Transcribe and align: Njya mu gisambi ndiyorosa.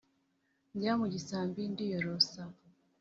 Njya 0.75 0.93
mu 0.99 1.05
gisambi 1.13 1.61
ndiyorosa. 1.71 2.41